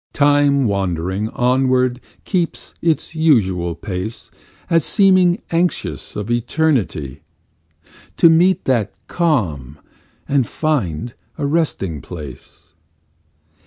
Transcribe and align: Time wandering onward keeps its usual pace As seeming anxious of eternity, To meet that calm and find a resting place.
Time 0.13 0.65
wandering 0.65 1.29
onward 1.29 2.01
keeps 2.25 2.73
its 2.81 3.13
usual 3.13 3.75
pace 3.75 4.31
As 4.67 4.83
seeming 4.83 5.43
anxious 5.51 6.15
of 6.15 6.31
eternity, 6.31 7.21
To 8.17 8.27
meet 8.27 8.65
that 8.65 8.95
calm 9.07 9.77
and 10.27 10.47
find 10.49 11.13
a 11.37 11.45
resting 11.45 12.01
place. 12.01 12.73